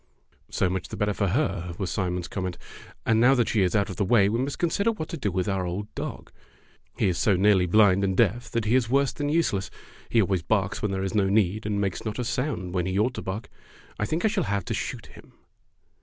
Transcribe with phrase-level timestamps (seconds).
[0.49, 2.57] "So much the better for her," was Simon's comment;
[3.05, 5.29] "and now that she is out of the way we must consider what to do
[5.31, 6.31] with our old dog.
[6.97, 9.69] He is so nearly blind and deaf that he is worse than useless.
[10.09, 12.97] He always barks when there is no need, and makes not a sound when he
[12.97, 13.47] ought to bark.
[13.99, 15.33] I think I shall have to shoot him."